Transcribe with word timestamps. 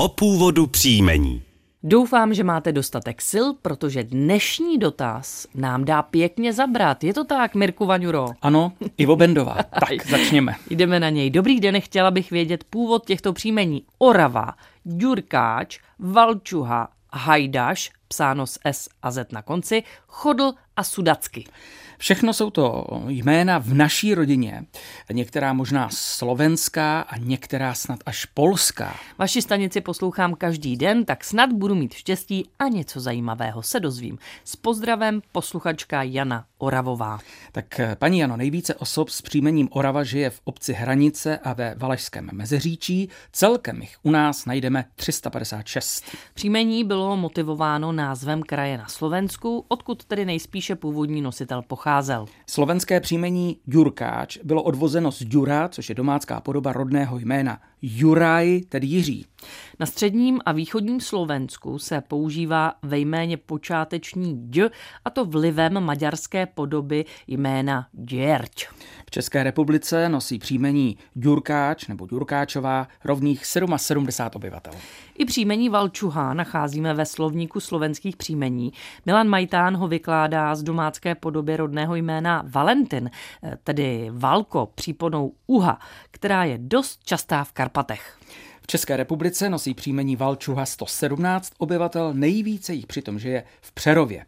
O 0.00 0.08
původu 0.08 0.66
příjmení. 0.66 1.42
Doufám, 1.82 2.34
že 2.34 2.44
máte 2.44 2.72
dostatek 2.72 3.22
sil, 3.30 3.46
protože 3.62 4.04
dnešní 4.04 4.78
dotaz 4.78 5.46
nám 5.54 5.84
dá 5.84 6.02
pěkně 6.02 6.52
zabrat. 6.52 7.04
Je 7.04 7.14
to 7.14 7.24
tak, 7.24 7.54
Mirku 7.54 7.86
Vaňuro? 7.86 8.28
Ano, 8.42 8.72
Ivo 8.98 9.16
Bendová. 9.16 9.56
tak, 9.80 10.06
začněme. 10.10 10.54
Jdeme 10.70 11.00
na 11.00 11.08
něj. 11.10 11.30
Dobrý 11.30 11.60
den, 11.60 11.80
chtěla 11.80 12.10
bych 12.10 12.30
vědět 12.30 12.64
původ 12.64 13.06
těchto 13.06 13.32
příjmení. 13.32 13.82
Orava, 13.98 14.54
Ďurkáč, 14.84 15.78
Valčuha, 15.98 16.88
Hajdaš, 17.12 17.90
psáno 18.08 18.46
s 18.46 18.58
S 18.64 18.88
a 19.02 19.10
Z 19.10 19.32
na 19.32 19.42
konci, 19.42 19.82
Chodl 20.06 20.52
a 20.76 20.84
Sudacky. 20.84 21.44
Všechno 21.98 22.32
jsou 22.32 22.50
to 22.50 22.86
jména 23.08 23.58
v 23.58 23.74
naší 23.74 24.14
rodině, 24.14 24.64
některá 25.12 25.52
možná 25.52 25.88
slovenská 25.92 27.00
a 27.00 27.16
některá 27.16 27.74
snad 27.74 27.98
až 28.06 28.24
polská. 28.24 28.96
Vaši 29.18 29.42
stanici 29.42 29.80
poslouchám 29.80 30.34
každý 30.34 30.76
den, 30.76 31.04
tak 31.04 31.24
snad 31.24 31.52
budu 31.52 31.74
mít 31.74 31.92
štěstí 31.94 32.48
a 32.58 32.68
něco 32.68 33.00
zajímavého 33.00 33.62
se 33.62 33.80
dozvím. 33.80 34.18
S 34.44 34.56
pozdravem 34.56 35.22
posluchačka 35.32 36.02
Jana 36.02 36.44
Oravová. 36.58 37.18
Tak 37.52 37.80
paní 37.98 38.18
Jano, 38.18 38.36
nejvíce 38.36 38.74
osob 38.74 39.08
s 39.08 39.22
příjmením 39.22 39.68
Orava 39.72 40.04
žije 40.04 40.30
v 40.30 40.40
obci 40.44 40.72
Hranice 40.72 41.38
a 41.38 41.52
ve 41.52 41.74
Valašském 41.78 42.30
Mezeříčí. 42.32 43.08
Celkem 43.32 43.80
jich 43.80 43.96
u 44.02 44.10
nás 44.10 44.44
najdeme 44.44 44.84
356. 44.94 46.04
Příjmení 46.34 46.84
bylo 46.84 47.16
motivováno 47.16 47.92
názvem 47.96 48.42
kraje 48.42 48.78
na 48.78 48.86
Slovensku, 48.86 49.64
odkud 49.68 50.04
tedy 50.04 50.24
nejspíše 50.24 50.76
původní 50.76 51.22
nositel 51.22 51.62
pocházel. 51.62 52.26
Slovenské 52.46 53.00
příjmení 53.00 53.58
Jurkáč 53.66 54.38
bylo 54.44 54.62
odvozeno 54.62 55.12
z 55.12 55.22
Jura, 55.28 55.68
což 55.68 55.88
je 55.88 55.94
domácká 55.94 56.40
podoba 56.40 56.72
rodného 56.72 57.18
jména 57.18 57.60
Juraj, 57.82 58.60
tedy 58.60 58.86
Jiří. 58.86 59.26
Na 59.80 59.86
středním 59.86 60.40
a 60.44 60.52
východním 60.52 61.00
Slovensku 61.00 61.78
se 61.78 62.00
používá 62.00 62.72
ve 62.82 62.98
jméně 62.98 63.36
počáteční 63.36 64.34
d, 64.36 64.70
a 65.04 65.10
to 65.10 65.24
vlivem 65.24 65.80
maďarské 65.80 66.46
podoby 66.46 67.04
jména 67.26 67.86
Děrč. 67.92 68.68
V 69.06 69.10
České 69.10 69.42
republice 69.42 70.08
nosí 70.08 70.38
příjmení 70.38 70.96
Ďurkáč 71.14 71.86
nebo 71.86 72.06
Ďurkáčová 72.06 72.88
rovných 73.04 73.46
77 73.46 74.06
obyvatel. 74.34 74.72
I 75.18 75.24
příjmení 75.24 75.68
Valčuha 75.68 76.34
nacházíme 76.34 76.94
ve 76.94 77.06
slovníku 77.06 77.60
slovenských 77.60 78.16
příjmení. 78.16 78.72
Milan 79.06 79.28
Majtán 79.28 79.76
ho 79.76 79.88
vykládá 79.88 80.54
z 80.54 80.62
domácké 80.62 81.14
podoby 81.14 81.56
rodného 81.56 81.94
jména 81.94 82.44
Valentin, 82.46 83.10
tedy 83.64 84.08
Valko 84.12 84.72
příponou 84.74 85.32
Uha, 85.46 85.78
která 86.10 86.44
je 86.44 86.58
dost 86.60 87.04
častá 87.04 87.44
v 87.44 87.52
Karpatech. 87.52 88.18
V 88.62 88.66
České 88.66 88.96
republice 88.96 89.50
nosí 89.50 89.74
příjmení 89.74 90.16
Valčuha 90.16 90.66
117 90.66 91.52
obyvatel, 91.58 92.14
nejvíce 92.14 92.74
jich 92.74 92.86
přitom 92.86 93.18
žije 93.18 93.44
v 93.60 93.72
Přerově. 93.72 94.26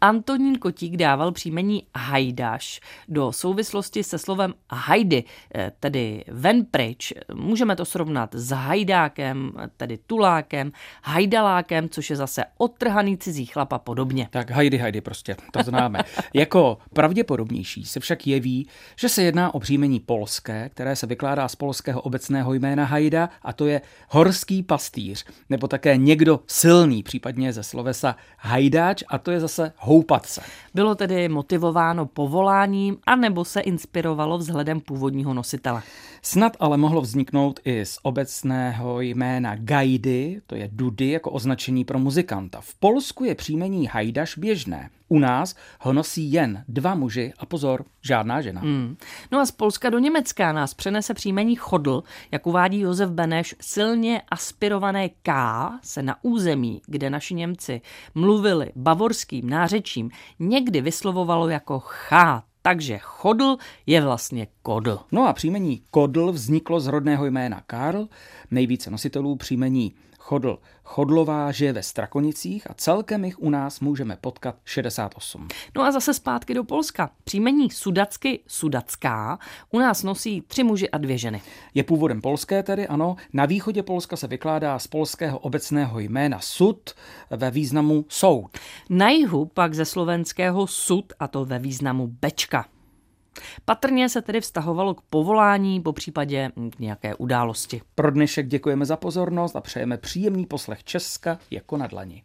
Antonín 0.00 0.58
Kotík 0.58 0.96
dával 0.96 1.32
příjmení 1.32 1.86
Hajdaš 1.96 2.80
do 3.08 3.32
souvislosti 3.32 4.04
se 4.04 4.18
slovem 4.18 4.54
hajdy, 4.70 5.24
eh, 5.54 5.72
tedy 5.80 6.24
ven 6.28 6.64
pryč. 6.64 7.12
Můžeme 7.34 7.76
to 7.76 7.84
srovnat 7.84 8.34
s 8.34 8.50
hajdákem, 8.50 9.52
tedy 9.76 9.98
tulákem, 10.06 10.72
hajdalákem, 11.02 11.88
což 11.88 12.10
je 12.10 12.16
zase 12.16 12.44
odtrhaný 12.58 13.18
cizí 13.18 13.46
chlap 13.46 13.72
a 13.72 13.78
podobně. 13.78 14.28
Tak 14.30 14.50
hajdy, 14.50 14.78
hajdy 14.78 15.00
prostě, 15.00 15.36
to 15.52 15.62
známe. 15.62 15.98
jako 16.34 16.78
pravděpodobnější 16.92 17.84
se 17.84 18.00
však 18.00 18.26
jeví, 18.26 18.68
že 18.96 19.08
se 19.08 19.22
jedná 19.22 19.54
o 19.54 19.60
příjmení 19.60 20.00
polské, 20.00 20.68
které 20.68 20.96
se 20.96 21.06
vykládá 21.06 21.48
z 21.48 21.56
polského 21.56 22.00
obecného 22.00 22.54
jména 22.54 22.84
hajda 22.84 23.28
a 23.42 23.52
to 23.52 23.66
je 23.66 23.80
horský 24.08 24.62
pastýř, 24.62 25.24
nebo 25.50 25.68
také 25.68 25.96
někdo 25.96 26.40
silný, 26.46 27.02
případně 27.02 27.52
ze 27.52 27.62
slovesa 27.62 28.16
hajdáč 28.38 29.02
a 29.08 29.18
to 29.18 29.30
je 29.30 29.40
zase 29.40 29.72
houpat 29.86 30.26
se. 30.26 30.40
Bylo 30.74 30.94
tedy 30.94 31.28
motivováno 31.28 32.06
povoláním 32.06 32.96
anebo 33.06 33.44
se 33.44 33.60
inspirovalo 33.60 34.38
vzhledem 34.38 34.80
původního 34.80 35.34
nositele. 35.34 35.82
Snad 36.22 36.56
ale 36.60 36.76
mohlo 36.76 37.00
vzniknout 37.00 37.60
i 37.64 37.86
z 37.86 37.98
obecného 38.02 39.00
jména 39.00 39.56
gajdy, 39.56 40.40
to 40.46 40.54
je 40.54 40.68
dudy 40.72 41.10
jako 41.10 41.30
označení 41.30 41.84
pro 41.84 41.98
muzikanta. 41.98 42.60
V 42.60 42.74
Polsku 42.74 43.24
je 43.24 43.34
příjmení 43.34 43.86
hajdaš 43.86 44.38
běžné. 44.38 44.90
U 45.08 45.18
nás 45.18 45.54
ho 45.80 45.92
nosí 45.92 46.32
jen 46.32 46.64
dva 46.68 46.94
muži 46.94 47.32
a 47.38 47.46
pozor, 47.46 47.84
žádná 48.02 48.40
žena. 48.40 48.60
Hmm. 48.60 48.96
No 49.32 49.40
a 49.40 49.46
z 49.46 49.50
Polska 49.50 49.90
do 49.90 49.98
Německa 49.98 50.52
nás 50.52 50.74
přenese 50.74 51.14
příjmení 51.14 51.56
chodl, 51.56 52.02
jak 52.30 52.46
uvádí 52.46 52.80
Josef 52.80 53.10
Beneš, 53.10 53.54
silně 53.60 54.22
aspirované 54.28 55.08
K 55.08 55.32
se 55.82 56.02
na 56.02 56.16
území, 56.22 56.82
kde 56.86 57.10
naši 57.10 57.34
Němci 57.34 57.80
mluvili 58.14 58.72
bavorským 58.76 59.50
nářečím, 59.50 59.75
někdy 60.38 60.80
vyslovovalo 60.80 61.48
jako 61.48 61.80
chát. 61.80 62.44
Takže 62.62 62.98
chodl 62.98 63.56
je 63.86 64.00
vlastně 64.00 64.46
kodl. 64.62 64.98
No 65.12 65.28
a 65.28 65.32
příjmení 65.32 65.82
kodl 65.90 66.32
vzniklo 66.32 66.80
z 66.80 66.86
rodného 66.86 67.26
jména 67.26 67.62
Karl, 67.66 68.08
nejvíce 68.50 68.90
nositelů 68.90 69.36
příjmení 69.36 69.94
Chodl 70.26 70.58
Chodlová 70.84 71.52
žije 71.52 71.72
ve 71.72 71.82
Strakonicích 71.82 72.70
a 72.70 72.74
celkem 72.74 73.24
jich 73.24 73.38
u 73.38 73.50
nás 73.50 73.80
můžeme 73.80 74.16
potkat 74.16 74.56
68. 74.64 75.48
No 75.76 75.82
a 75.82 75.92
zase 75.92 76.14
zpátky 76.14 76.54
do 76.54 76.64
Polska. 76.64 77.10
Příjmení 77.24 77.70
Sudacky 77.70 78.40
Sudacká 78.46 79.38
u 79.70 79.78
nás 79.78 80.02
nosí 80.02 80.40
tři 80.40 80.64
muži 80.64 80.90
a 80.90 80.98
dvě 80.98 81.18
ženy. 81.18 81.42
Je 81.74 81.84
původem 81.84 82.20
polské 82.20 82.62
tedy, 82.62 82.88
ano. 82.88 83.16
Na 83.32 83.46
východě 83.46 83.82
Polska 83.82 84.16
se 84.16 84.26
vykládá 84.26 84.78
z 84.78 84.86
polského 84.86 85.38
obecného 85.38 85.98
jména 85.98 86.40
sud 86.40 86.94
ve 87.30 87.50
významu 87.50 88.04
soud. 88.08 88.58
Na 88.90 89.08
jihu 89.08 89.44
pak 89.44 89.74
ze 89.74 89.84
slovenského 89.84 90.66
sud 90.66 91.12
a 91.20 91.28
to 91.28 91.44
ve 91.44 91.58
významu 91.58 92.06
bečka. 92.06 92.64
Patrně 93.64 94.08
se 94.08 94.22
tedy 94.22 94.40
vztahovalo 94.40 94.94
k 94.94 95.00
povolání, 95.00 95.80
po 95.80 95.92
případě 95.92 96.50
k 96.76 96.78
nějaké 96.78 97.14
události. 97.14 97.80
Pro 97.94 98.10
dnešek 98.10 98.46
děkujeme 98.48 98.84
za 98.86 98.96
pozornost 98.96 99.56
a 99.56 99.60
přejeme 99.60 99.96
příjemný 99.96 100.46
poslech 100.46 100.84
Česka 100.84 101.38
jako 101.50 101.76
na 101.76 101.86
dlani. 101.86 102.22